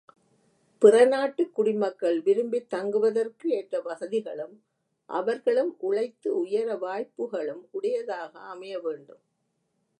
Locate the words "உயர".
6.39-6.75